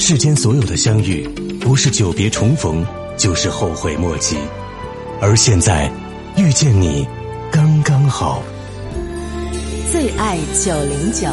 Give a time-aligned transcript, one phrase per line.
[0.00, 1.26] 世间所有的相遇，
[1.60, 4.38] 不是久别重逢，就是后悔莫及。
[5.20, 5.90] 而现在，
[6.36, 7.06] 遇见你，
[7.50, 8.40] 刚刚好。
[9.90, 11.28] 最爱九零九，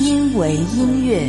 [0.00, 1.28] 因为音乐。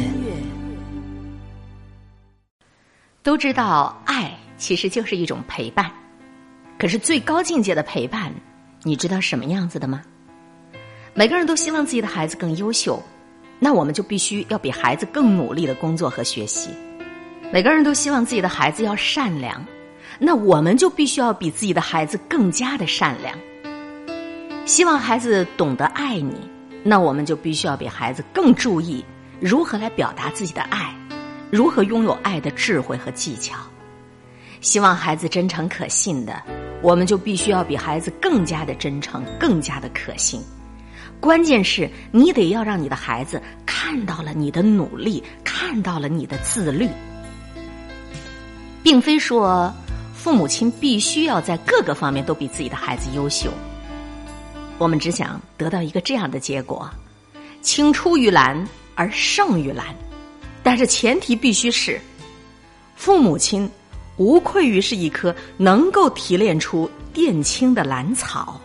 [3.21, 5.91] 都知道，爱其实就是一种陪伴。
[6.79, 8.33] 可是最高境界的陪伴，
[8.83, 10.01] 你知道什么样子的吗？
[11.13, 13.03] 每个人都希望自己的孩子更优秀。
[13.63, 16.71] 那我们就必须要比孩子更努力的工作和学习。
[17.53, 19.63] 每个人都希望自己的孩子要善良，
[20.17, 23.37] 那我们就必须要比自己的孩子更加的善良。
[24.65, 26.33] 希望孩子懂得爱你，
[26.81, 29.05] 那我们就必须要比孩子更注意
[29.39, 30.95] 如何来表达自己的爱，
[31.51, 33.55] 如何拥有爱的智慧和技巧。
[34.59, 36.41] 希望孩子真诚可信的，
[36.81, 40.41] 我们就必须要比孩子更加的真诚，更加的可信。
[41.21, 46.89] 关键是你得要让你的孩子看到了你的努力，看到了你的自律，
[48.81, 49.71] 并非说
[50.15, 53.51] 父母亲必须要在各个方面都比自己的孩子优秀。
[54.79, 56.89] 我们只想得到一个这样的结果：
[57.61, 59.85] 青出于蓝而胜于蓝。
[60.63, 61.99] 但是前提必须是
[62.95, 63.69] 父母亲
[64.17, 68.59] 无愧于是一颗能够提炼出靛青的兰草。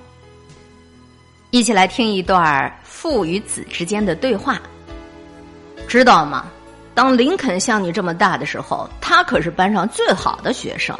[1.51, 4.61] 一起来听一段父与子之间的对话，
[5.89, 6.47] 知道吗？
[6.95, 10.99] 当林肯像你这么大的时候，他可是班上最好的学生。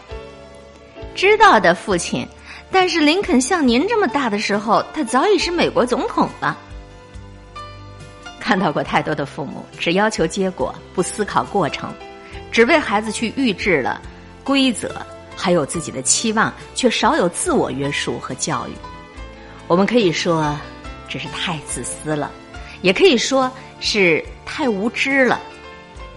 [1.15, 2.27] 知道的，父亲。
[2.71, 6.57] 但是林肯像您这么大的时候，他早已是美国总统了。
[8.41, 11.93] 看到过太多的父母，只要求结果，不思考过程，
[12.53, 14.01] 只为孩子去预制了
[14.45, 14.91] 规则，
[15.37, 18.73] 还有自己的期望，却少有自我约束和教育。
[19.69, 20.57] 我们可以说，
[21.09, 22.31] 这是太自私了，
[22.83, 23.51] 也可以说
[23.81, 25.41] 是太无知了。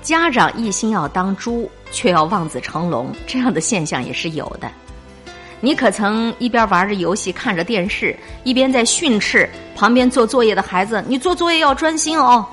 [0.02, 4.70] 家长一心要当猪，却要望子成龙，这样的现象也是有的。
[5.62, 12.46] 你可曾一边玩着游戏、看着电视，一边在训斥旁边做作业的孩子：“你做作业要专心哦。”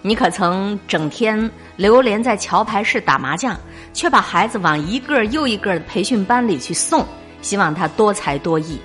[0.00, 3.54] 你可曾整天流连在桥牌室打麻将，
[3.92, 7.06] 却把孩子往一个又一个的培训班里去送，
[7.42, 8.80] 希望他多才多艺？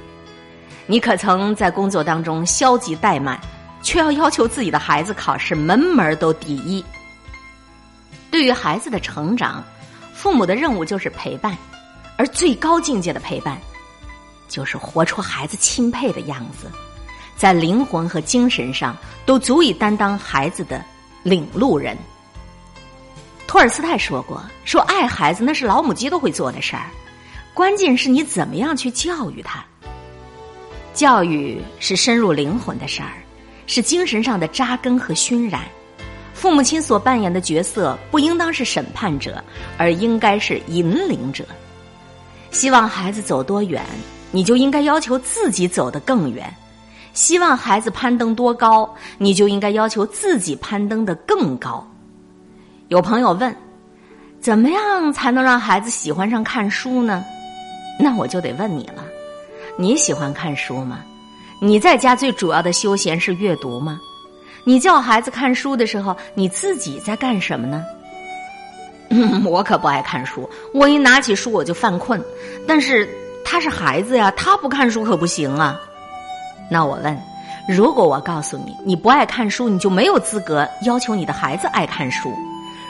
[0.90, 3.38] 你可曾在工作当中消极怠慢，
[3.84, 6.84] 却要要求自己的孩子考试门门都第一？
[8.32, 9.62] 对于孩子的成长，
[10.14, 11.58] 父母的任务就是陪伴，
[12.18, 13.58] 而最高境界的陪伴，
[14.48, 16.72] 就是活出孩子钦佩的样子，
[17.36, 20.82] 在灵魂和精神上都足以担当孩子的
[21.22, 21.98] 领路人。
[23.46, 26.90] 托尔斯泰说过：“说爱孩子那是老母鸡都会做的事儿，
[27.54, 29.64] 关键是你怎么样去教育他。”
[30.98, 33.22] 教育是深入灵魂的事儿，
[33.68, 35.62] 是精神上的扎根和熏染。
[36.34, 39.44] 父母亲所扮演的角色不应当是审判者，
[39.78, 41.46] 而应该是引领者。
[42.50, 43.86] 希望孩子走多远，
[44.32, 46.48] 你就应该要求自己走得更远；
[47.14, 51.88] 希望孩子攀登多高，你就应该要求自己攀登得更高。
[52.88, 53.56] 有朋友问：
[54.42, 57.24] 怎么样才能让孩子喜欢上看书呢？
[58.00, 59.06] 那我就得问你了。
[59.80, 61.00] 你喜欢看书吗？
[61.62, 64.00] 你在家最主要的休闲是阅读吗？
[64.64, 67.84] 你叫孩子看书的时候，你自己在干什么呢？
[69.46, 72.20] 我可不爱看书，我一拿起书我就犯困。
[72.68, 73.08] 但是
[73.46, 75.80] 他是孩子呀，他不看书可不行啊。
[76.72, 77.16] 那我问：
[77.70, 82.34] 如果我告诉你你不爱看书，你就没有资格要求你的孩子爱看书。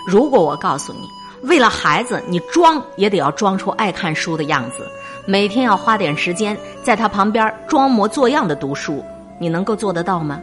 [0.07, 1.07] 如果我告诉你，
[1.47, 4.87] 为了孩子，你装也得要装出爱看书的样子。
[5.25, 9.03] 每天要花点时间在他旁边装模作样的读书，
[9.39, 10.41] 你能够做得到吗？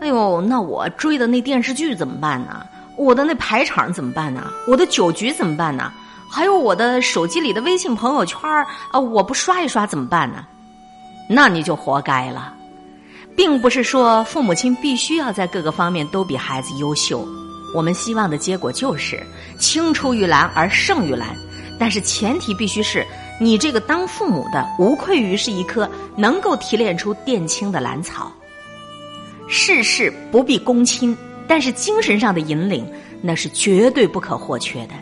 [0.00, 2.64] 哎呦，那我追的那电视剧怎么办呢？
[2.96, 4.50] 我的那排场怎么办呢？
[4.66, 5.92] 我的酒局怎么办呢？
[6.30, 8.48] 还有我的手机里的微信朋友圈
[8.92, 10.46] 啊，我不刷一刷怎么办呢？
[11.28, 12.54] 那你就活该了，
[13.36, 17.26] 并不是说父母亲必须要在各个方面都比孩子优秀，
[17.74, 19.22] 我们希望的结果就是
[19.58, 21.28] 青出于蓝而胜于蓝，
[21.78, 23.06] 但是前提必须是。
[23.42, 28.30] 你这个当父母的，无愧于是一棵能够提炼出靛青的兰草。
[29.48, 31.16] 事事不必躬亲，
[31.48, 32.86] 但是精神上的引领，
[33.22, 34.94] 那是绝对不可或缺的。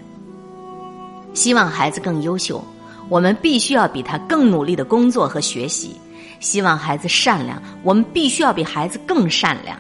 [1.35, 2.65] 希望孩子更优秀，
[3.09, 5.91] 我们必须要比他更努力的工作和学习；
[6.39, 9.77] 希望孩子善良，我们必须要比孩子更善良；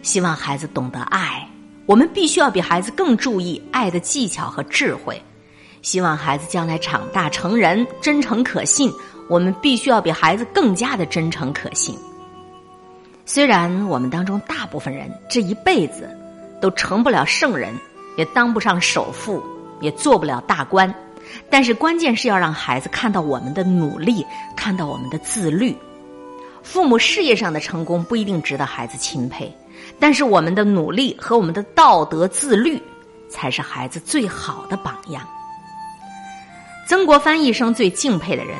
[0.00, 1.39] 希望孩子懂得爱，
[1.90, 5.20] 我们必须要比孩子更注意爱的技巧和智慧。
[5.82, 8.92] 希望孩子将来长大成人，真诚可信。
[9.28, 11.96] 我们必须要比孩子更加的真诚可信。
[13.26, 16.08] 虽然我们当中大部分人这一辈子
[16.60, 17.74] 都成不了圣人，
[18.16, 19.42] 也当不上首富，
[19.80, 20.94] 也做不了大官，
[21.50, 24.24] 但是关键是要让孩子看到我们的努力，
[24.56, 25.76] 看到我们的自律。
[26.62, 29.52] 父母事业上的成功不一定值得孩子钦佩，
[30.00, 32.82] 但是我们的努力和我们的道德自律，
[33.28, 35.22] 才是孩子最好的榜样。
[36.88, 38.58] 曾国藩一生最敬佩的人，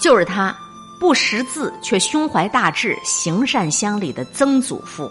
[0.00, 0.56] 就是他
[0.98, 5.08] 不识字却胸怀大志、行善乡里的曾祖父。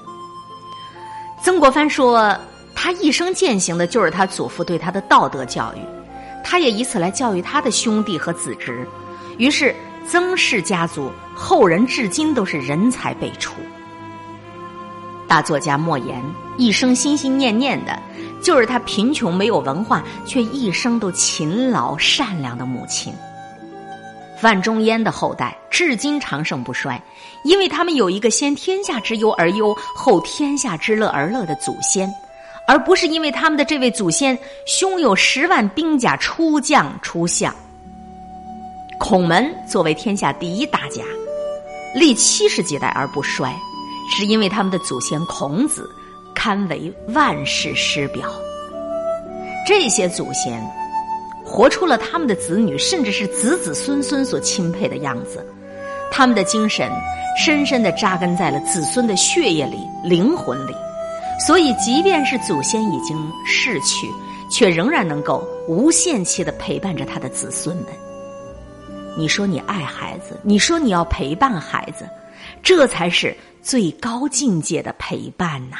[1.41, 2.35] 曾国藩说，
[2.75, 5.79] 他一生践行的就是他祖父对他的道德教育，
[6.43, 8.85] 他也以此来教育他的兄弟和子侄，
[9.37, 9.73] 于是。
[10.09, 13.55] 曾氏家族后人至今都是人才辈出。
[15.27, 16.23] 大作家莫言
[16.57, 17.99] 一生心心念念的，
[18.41, 23.13] 就是他贫穷没有文化却一生都勤劳善良的母亲。
[24.39, 27.01] 范仲淹的后代至今长盛不衰，
[27.43, 32.07] 因为他们有一个先天下之忧而忧，后天下之乐而乐的祖先，
[32.67, 37.53] 而不是因为他们的这位祖先胸有十万兵甲出将出相。
[38.99, 41.03] 孔门作为天下第一大家，
[41.95, 43.51] 历七十几代而不衰，
[44.09, 45.89] 是因为他们的祖先孔子
[46.33, 48.29] 堪为万世师表。
[49.65, 50.61] 这些祖先
[51.45, 55.45] 活出了他们的子女，甚至是子子孙孙所钦佩的样子。
[56.09, 56.89] 他们的精神
[57.37, 60.73] 深深的扎根在了子孙的血液里、灵魂里，
[61.45, 64.07] 所以即便是祖先已经逝去，
[64.49, 67.87] 却仍然能够无限期的陪伴着他的子孙们。
[69.17, 72.07] 你说你爱孩子，你说你要陪伴孩子，
[72.61, 75.77] 这才是最高境界的陪伴呐。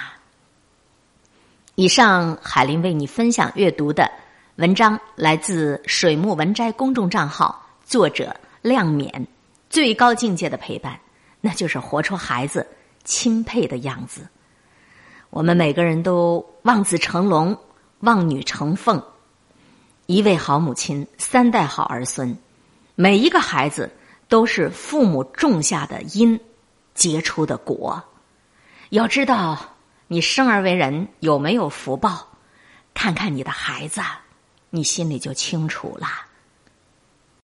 [1.75, 4.09] 以上海林为你分享阅读的
[4.55, 9.27] 文章来自水木文摘公众账号，作者亮冕。
[9.69, 10.99] 最高境界的陪伴，
[11.39, 12.65] 那就是活出孩子
[13.03, 14.27] 钦佩的样子。
[15.29, 17.55] 我们每个人都望子成龙，
[17.99, 18.99] 望女成凤，
[20.07, 22.35] 一位好母亲，三代好儿孙。
[22.99, 23.91] 每一个孩子
[24.27, 26.39] 都是父母种下的因，
[26.95, 28.03] 结出的果。
[28.89, 29.75] 要知道，
[30.07, 32.27] 你生而为人有没有福报，
[32.95, 34.01] 看看你的孩子，
[34.71, 36.07] 你心里就清楚了。